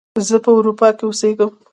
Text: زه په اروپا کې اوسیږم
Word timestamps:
زه 0.27 0.37
په 0.45 0.49
اروپا 0.57 0.87
کې 0.97 1.03
اوسیږم 1.05 1.51